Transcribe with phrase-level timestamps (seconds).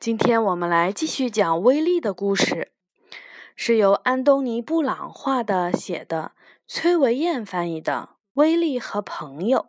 [0.00, 2.72] 今天我们来继续讲威力的故事，
[3.56, 6.32] 是由安东尼·布朗画的、写的，
[6.66, 9.68] 崔维燕翻译的《威力和朋友》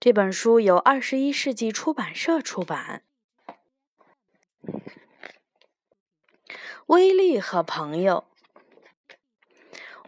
[0.00, 3.04] 这本书由二十一世纪出版社出版。
[6.86, 8.24] 威力和朋友，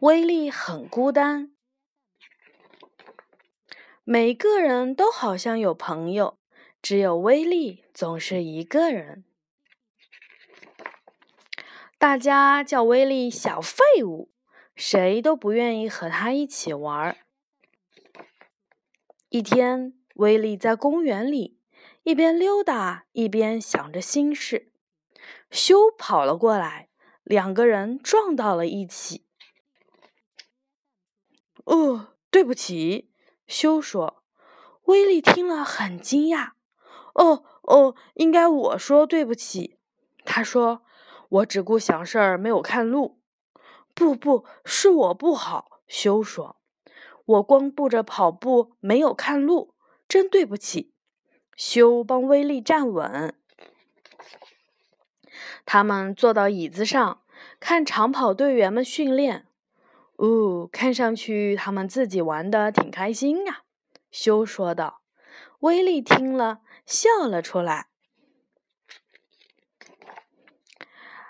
[0.00, 1.52] 威力很孤单，
[4.04, 6.38] 每个人都好像有朋友，
[6.84, 9.24] 只有威力总是一个人。
[11.96, 14.30] 大家叫威力小废物，
[14.76, 17.16] 谁都不愿意和他一起玩儿。
[19.30, 21.58] 一天，威力在公园里
[22.02, 24.70] 一边溜达一边想着心事，
[25.50, 26.90] 修跑了过来，
[27.22, 29.24] 两个人撞到了一起。
[31.64, 33.10] 哦，对不起，
[33.46, 34.22] 修说。
[34.82, 36.50] 威力听了很惊讶。
[37.14, 39.78] 哦哦，应该我说对不起，
[40.24, 40.82] 他说。
[41.30, 43.18] 我只顾想事儿，没有看路。
[43.92, 45.80] 不，不是我不好。
[45.88, 46.56] 修说
[47.24, 49.74] ：“我光顾着跑步，没有看路，
[50.06, 50.92] 真对不起。”
[51.56, 53.34] 修帮威力站稳。
[55.66, 57.22] 他们坐到椅子上，
[57.58, 59.46] 看长跑队员们训练。
[60.16, 63.62] 哦，看上去他们自己玩的挺开心呀。
[64.12, 65.03] 修说道。
[65.64, 67.86] 威力听了，笑了出来。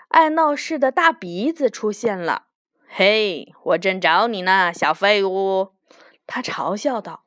[0.09, 2.47] 爱闹事的大鼻子出现了。
[2.85, 5.71] 嘿，我正找你呢，小废物！
[6.27, 7.23] 他嘲笑道。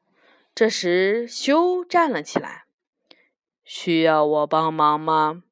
[0.54, 2.64] 这时，修站了起来。
[3.64, 5.44] 需要我帮忙吗？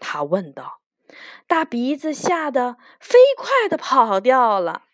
[0.00, 0.80] 他问道。
[1.46, 4.84] 大鼻子吓得飞快地跑掉了。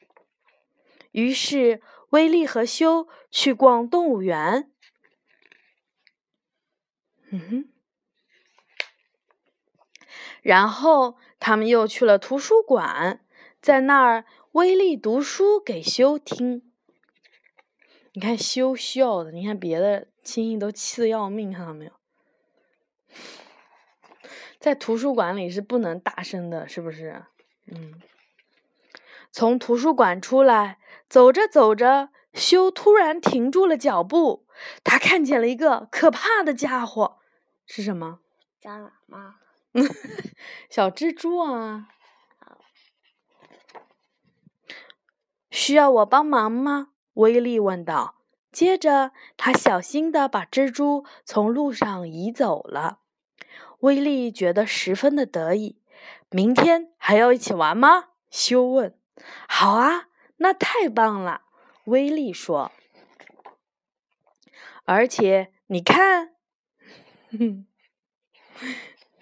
[1.13, 4.73] 于是，威利和修去逛动物园。
[7.31, 7.65] 嗯哼。
[10.43, 11.17] 然后。
[11.43, 13.25] 他们又去了图书馆，
[13.63, 16.71] 在那儿，威力读书给修听。
[18.13, 21.93] 你看修笑的，你看别的亲戚都气得要命，看到没有？
[24.59, 27.25] 在图书馆里是不能大声的，是不是？
[27.73, 27.95] 嗯。
[29.33, 30.79] 从图书馆出来，
[31.09, 34.47] 走着走着，修突然停住了脚步。
[34.85, 37.20] 他看见了一个可怕的家伙，
[37.73, 38.19] 是什么？
[38.61, 39.37] 蟑螂吗？
[40.69, 41.87] 小蜘蛛啊，
[45.53, 46.89] 需要我帮忙吗？
[47.15, 48.17] 威力问道。
[48.51, 52.99] 接着，他小心地把蜘蛛从路上移走了。
[53.79, 55.81] 威力觉得十分的得意。
[56.29, 58.09] 明天还要一起玩吗？
[58.33, 58.99] 修问。
[59.49, 61.43] 好啊，那太棒了。
[61.85, 62.73] 威力说。
[64.85, 66.35] 而且，你看。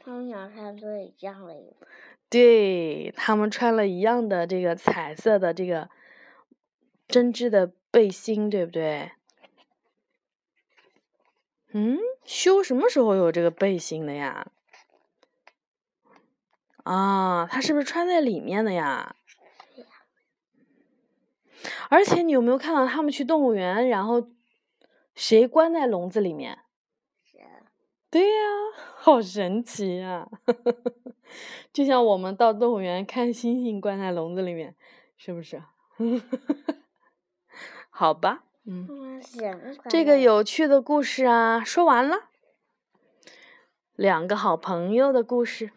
[0.03, 1.87] 他们俩穿的一样的衣服，
[2.31, 5.91] 对他们穿了一样的这个彩色的这个
[7.07, 9.13] 针织的背心，对不对？
[11.73, 14.51] 嗯，修什么时候有这个背心的呀？
[16.85, 19.15] 啊，他是不是穿在里面的呀？
[21.91, 24.31] 而且你有没有看到他们去动物园，然后
[25.15, 26.59] 谁关在笼子里面？
[28.11, 28.37] 对呀，
[28.97, 30.29] 好神奇呀！
[31.73, 34.75] 就像我们到动物园看猩猩关在笼子里面，
[35.19, 35.63] 是不是？
[37.91, 39.21] 好吧，嗯，
[39.89, 42.29] 这个有趣的故事啊，说完了。
[43.95, 45.71] 两个好朋友的故事。